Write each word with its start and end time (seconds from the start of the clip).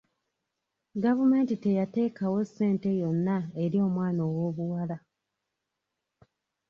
Gavumenti 1.03 1.53
teyateekawo 1.63 2.37
ssente 2.47 2.89
yonna 3.01 3.37
eri 3.63 3.77
omwana 3.87 4.21
owoobuwala. 4.29 4.97